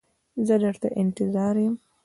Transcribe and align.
زه 0.47 0.55
در 0.63 0.75
ته 0.81 0.89
انتظار 1.01 1.55
یم. 1.65 1.75